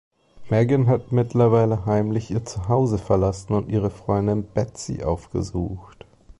[0.49, 6.07] Megan hat mittlerweile heimlich ihr Zuhause verlassen und ihre Freundin Betsy aufgesucht.